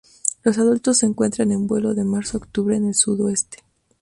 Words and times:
Los 0.41 0.57
adultos 0.57 0.97
se 0.97 1.05
encuentran 1.05 1.51
en 1.51 1.67
vuelo 1.67 1.93
de 1.93 2.03
marzo 2.03 2.35
a 2.35 2.39
octubre 2.39 2.75
en 2.75 2.87
el 2.87 2.95
sudoeste. 2.95 3.59